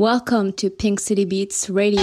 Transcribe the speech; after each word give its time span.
Welcome 0.00 0.52
to 0.58 0.70
Pink 0.70 1.00
City 1.00 1.24
Beats 1.24 1.68
Radio. 1.68 2.00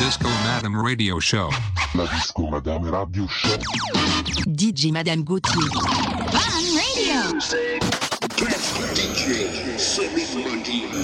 Disco 0.00 0.26
Madam 0.42 0.74
Radio 0.74 1.20
Show. 1.20 1.50
La 1.94 2.04
Disco 2.06 2.50
Madame 2.50 2.90
Radio 2.90 3.28
Show. 3.28 3.56
DJ 4.48 4.90
Madame 4.90 5.22
Gauthier. 5.22 5.70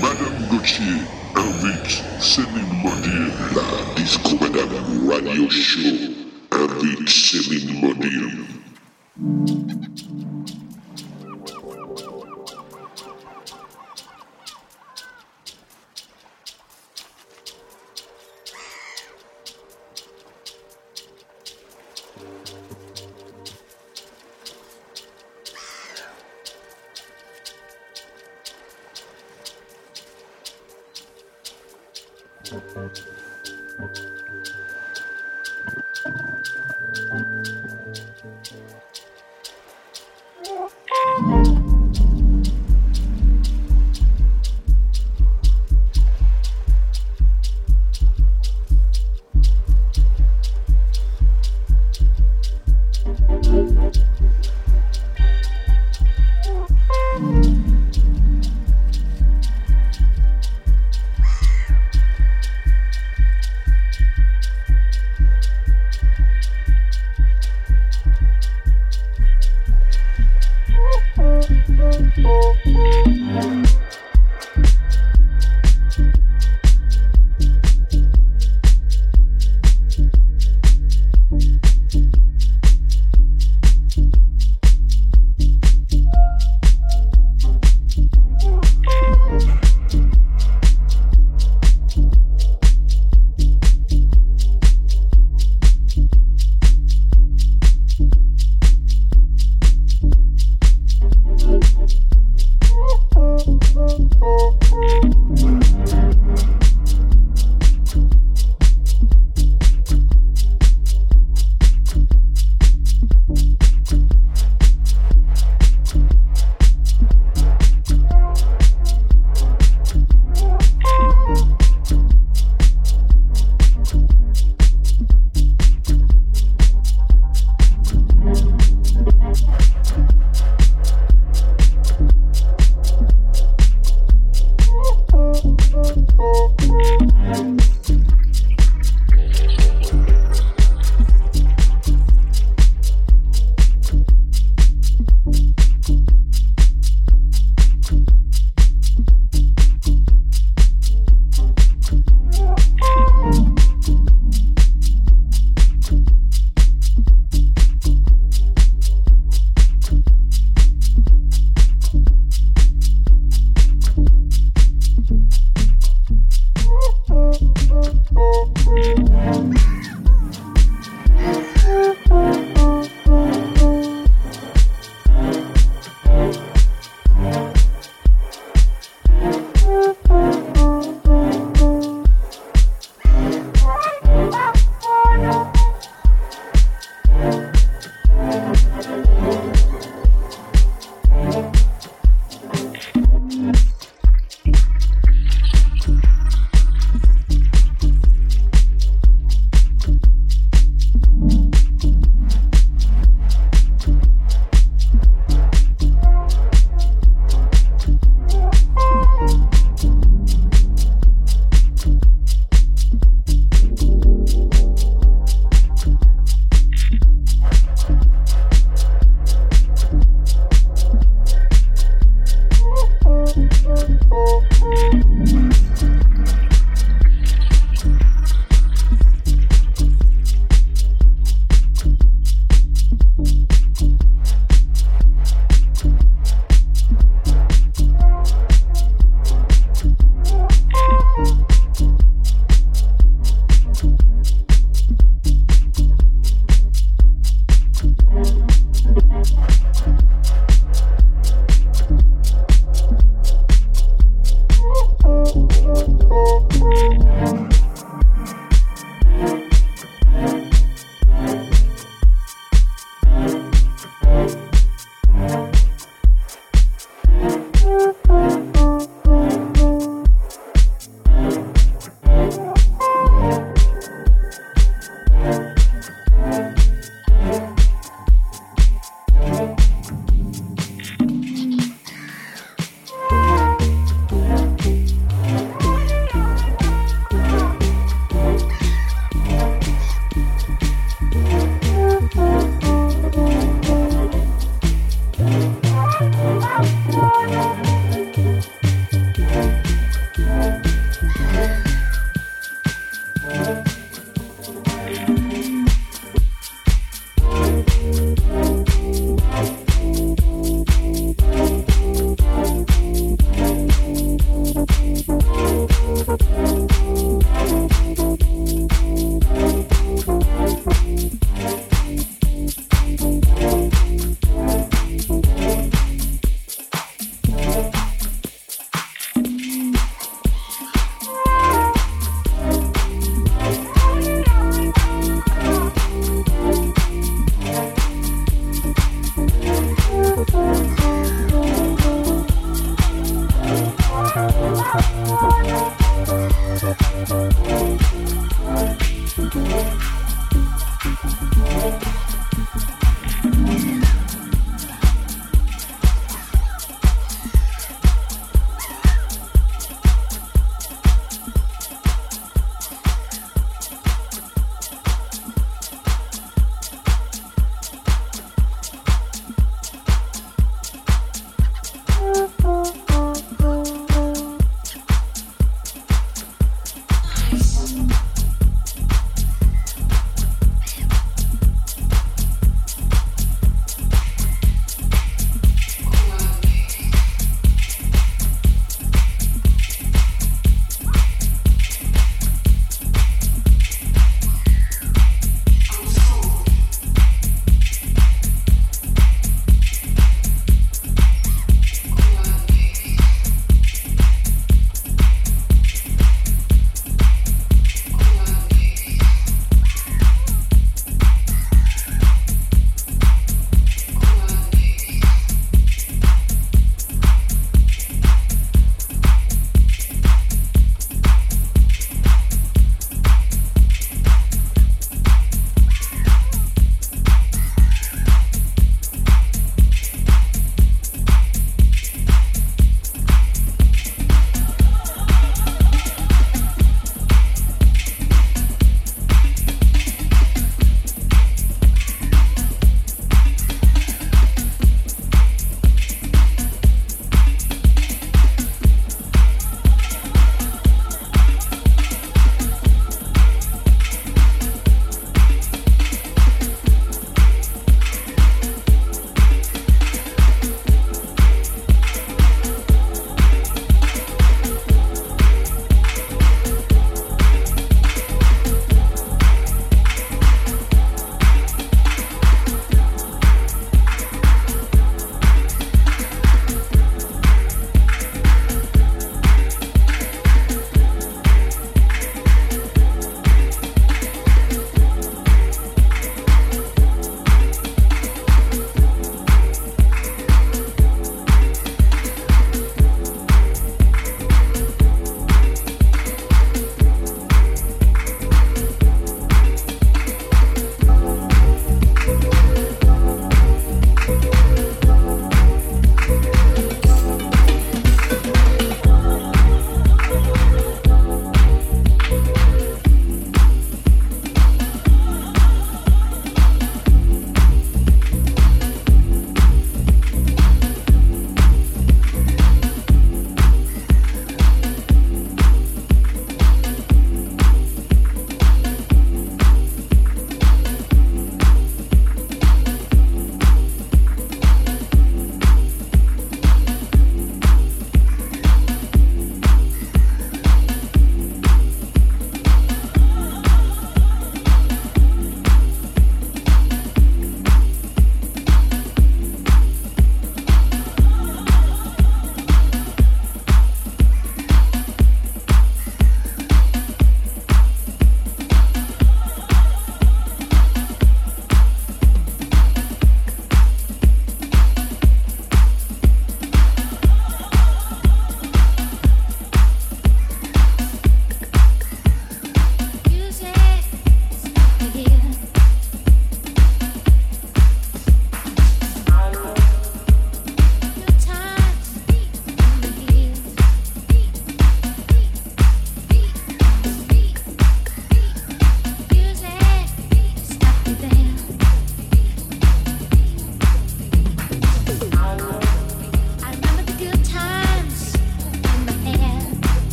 Madame 0.00 0.48
Gauthier 0.48 1.04
invite 1.36 2.02
Céline 2.18 2.72
Modier. 2.82 3.28
La 3.54 3.94
Disco 3.94 4.38
Madame 4.40 5.06
Radio 5.06 5.50
Show 5.50 6.14
invite 6.50 7.08
Céline 7.10 7.78
Modier. 7.82 8.40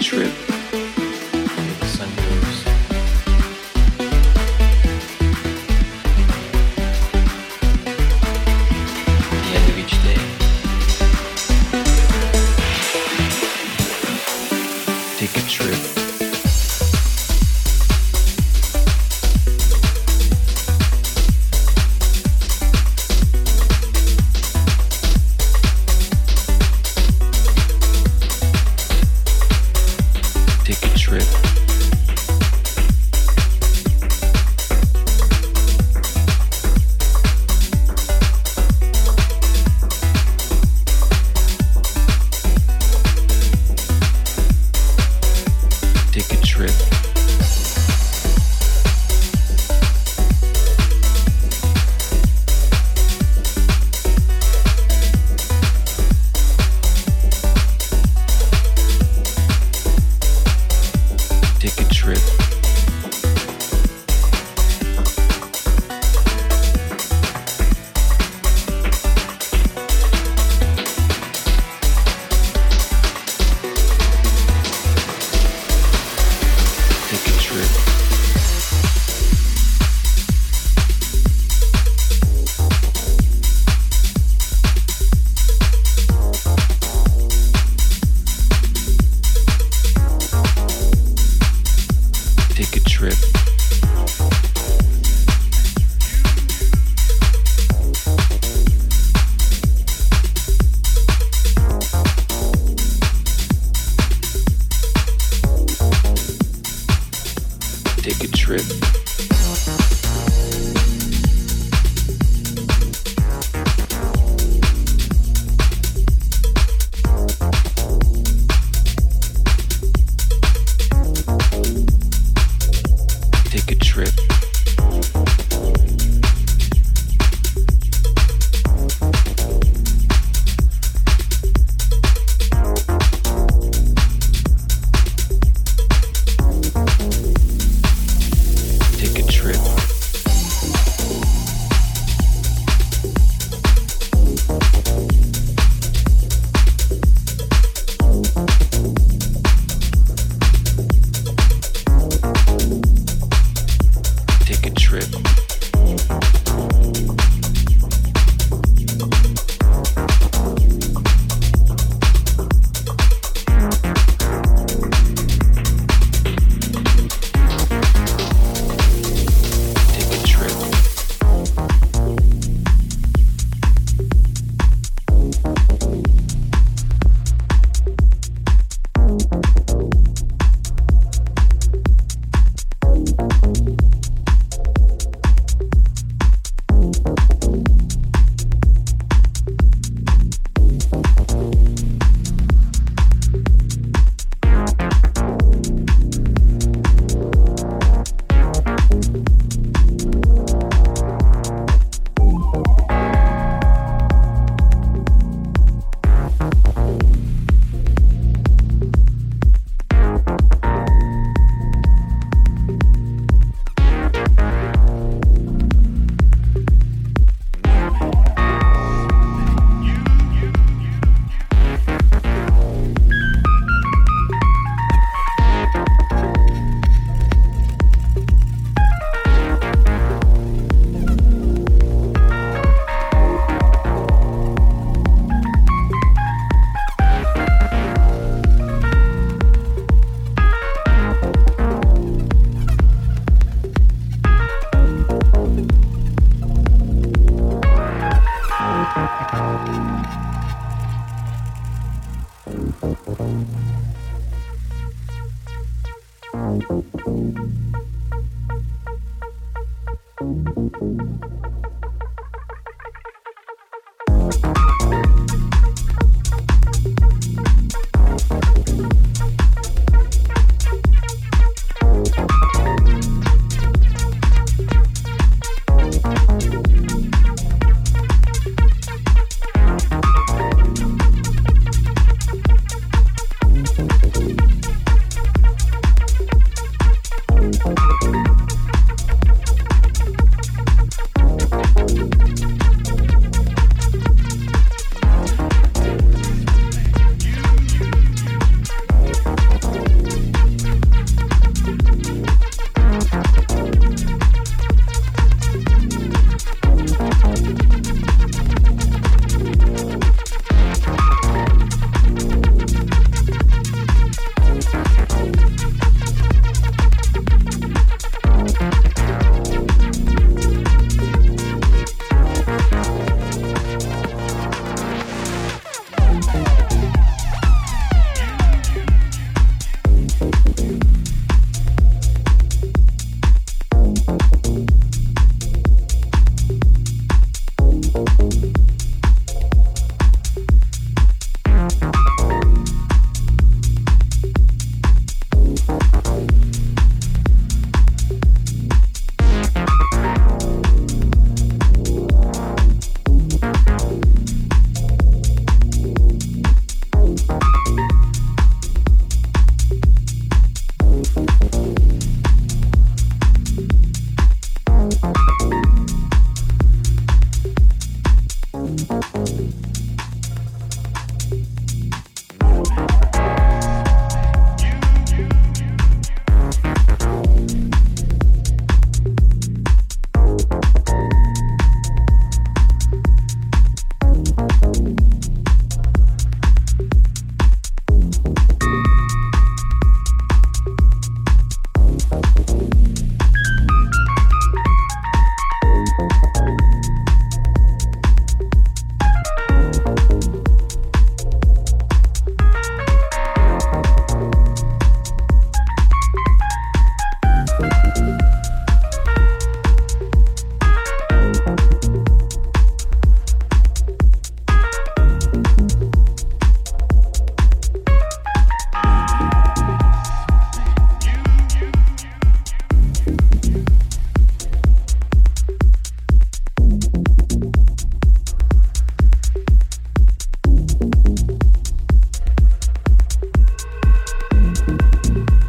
Take 0.00 0.57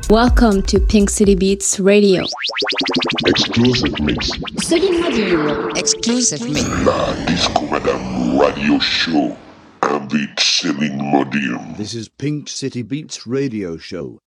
Welcome 0.10 0.64
to 0.64 0.80
Pink 0.80 1.08
City 1.12 1.36
Beats 1.36 1.80
Radio. 1.80 2.24
Exclusive 3.28 4.00
mix. 4.00 4.32
Céline 4.58 5.04
Module. 5.04 5.78
Exclusive 5.78 6.42
mix. 6.50 6.68
La 6.84 7.14
Disco 7.28 7.68
Madame 7.68 8.40
Radio 8.40 8.80
Show. 8.80 9.38
Invite 9.84 10.36
Céline 10.38 10.98
Modium. 10.98 11.76
This 11.78 11.94
is 11.94 12.10
Pink 12.10 12.50
City 12.50 12.82
Beats 12.82 13.28
Radio 13.28 13.78
Show 13.78 14.18